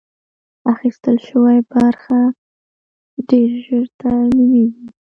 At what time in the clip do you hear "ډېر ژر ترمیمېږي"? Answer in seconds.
3.29-4.85